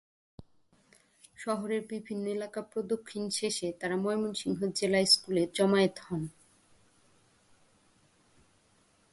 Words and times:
শহরের 1.37 1.81
বিভিন্ন 1.87 2.25
এলাকা 2.27 2.61
প্রদক্ষিণ 2.61 3.23
শেষে 3.29 3.67
তারা 3.79 3.95
ময়মনসিংহ 3.95 4.59
জিলা 4.75 4.99
স্কুলে 5.05 5.43
জমায়েত 5.53 5.95
হন। 5.99 6.23